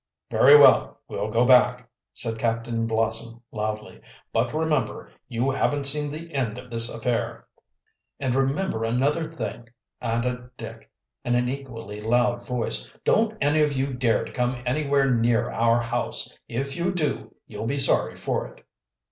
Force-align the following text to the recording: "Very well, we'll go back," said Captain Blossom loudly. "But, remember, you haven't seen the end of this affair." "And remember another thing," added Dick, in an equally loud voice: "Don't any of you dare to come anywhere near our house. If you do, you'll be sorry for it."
"Very 0.31 0.57
well, 0.57 0.99
we'll 1.07 1.29
go 1.29 1.45
back," 1.45 1.87
said 2.11 2.39
Captain 2.39 2.87
Blossom 2.87 3.43
loudly. 3.51 4.01
"But, 4.33 4.51
remember, 4.51 5.11
you 5.27 5.51
haven't 5.51 5.83
seen 5.83 6.09
the 6.09 6.33
end 6.33 6.57
of 6.57 6.71
this 6.71 6.89
affair." 6.91 7.45
"And 8.19 8.33
remember 8.33 8.83
another 8.83 9.23
thing," 9.25 9.69
added 10.01 10.49
Dick, 10.57 10.89
in 11.23 11.35
an 11.35 11.47
equally 11.47 12.01
loud 12.01 12.43
voice: 12.43 12.89
"Don't 13.03 13.37
any 13.41 13.61
of 13.61 13.73
you 13.73 13.93
dare 13.93 14.25
to 14.25 14.31
come 14.31 14.63
anywhere 14.65 15.13
near 15.13 15.51
our 15.51 15.79
house. 15.79 16.35
If 16.49 16.75
you 16.75 16.91
do, 16.91 17.35
you'll 17.45 17.67
be 17.67 17.77
sorry 17.77 18.15
for 18.15 18.47
it." 18.47 18.65